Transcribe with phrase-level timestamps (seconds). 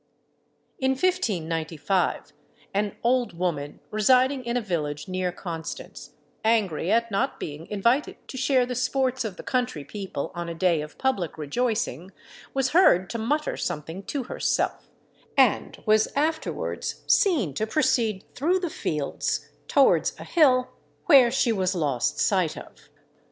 [0.79, 2.33] In 1595,
[2.73, 8.35] an old woman residing in a village near Constance, angry at not being invited to
[8.35, 12.09] share the sports of the country people on a day of public rejoicing,
[12.51, 14.89] was heard to mutter something to herself,
[15.37, 20.71] and was afterwards seen to proceed through the fields towards a hill,
[21.05, 22.89] where she was lost sight of.